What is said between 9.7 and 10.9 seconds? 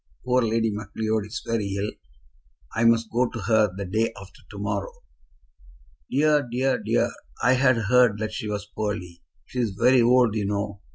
very old, you know.